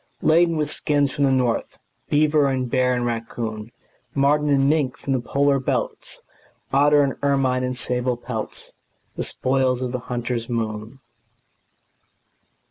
[0.23, 1.77] Laden with skins from the north,
[2.09, 3.71] Beaver and bear and raccoon,
[4.15, 6.21] Marten and mink from the polar belts,
[6.73, 8.71] Otter and ermine and sable pelts
[9.15, 11.01] The spoils of the hunter's moon.